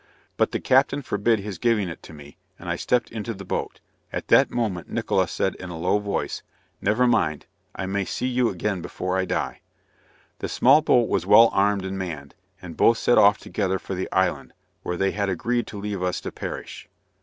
But 0.35 0.51
the 0.51 0.59
captain 0.59 1.03
forbid 1.03 1.41
his 1.41 1.59
giving 1.59 1.87
it 1.87 2.01
to 2.01 2.11
me, 2.11 2.35
and 2.57 2.67
I 2.67 2.75
stepped 2.75 3.11
into 3.11 3.35
the 3.35 3.45
boat 3.45 3.79
at 4.11 4.29
that 4.29 4.49
moment 4.49 4.89
Nickola 4.91 5.27
said 5.29 5.53
in 5.57 5.69
a 5.69 5.77
low 5.77 5.99
voice, 5.99 6.41
"never 6.81 7.05
mind, 7.05 7.45
I 7.75 7.85
may 7.85 8.03
see 8.05 8.25
you 8.25 8.49
again 8.49 8.81
before 8.81 9.15
I 9.15 9.25
die." 9.25 9.61
The 10.39 10.49
small 10.49 10.81
boat 10.81 11.07
was 11.07 11.27
well 11.27 11.51
armed 11.53 11.85
and 11.85 11.99
manned, 11.99 12.33
and 12.63 12.75
both 12.75 12.97
set 12.97 13.19
off 13.19 13.37
together 13.37 13.77
for 13.77 13.93
the 13.93 14.11
island, 14.11 14.53
where 14.81 14.97
they 14.97 15.11
had 15.11 15.29
agreed 15.29 15.67
to 15.67 15.79
leave 15.79 16.01
us 16.01 16.19
to 16.21 16.31
perish! 16.31 16.89